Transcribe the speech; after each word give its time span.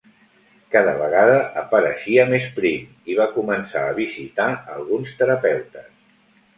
Cada 0.75 0.93
vegada 1.01 1.35
apareixia 1.65 2.25
més 2.33 2.49
prim 2.57 2.89
i 3.13 3.21
va 3.23 3.29
començar 3.39 3.87
a 3.89 3.95
visitar 4.03 4.51
alguns 4.81 5.17
terapeutes. 5.23 5.91